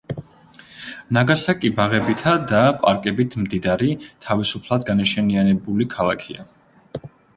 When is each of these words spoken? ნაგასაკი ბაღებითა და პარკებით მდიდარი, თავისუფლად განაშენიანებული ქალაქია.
ნაგასაკი 1.17 1.69
ბაღებითა 1.79 2.33
და 2.51 2.61
პარკებით 2.85 3.37
მდიდარი, 3.43 3.91
თავისუფლად 4.29 4.89
განაშენიანებული 4.89 5.89
ქალაქია. 5.97 6.49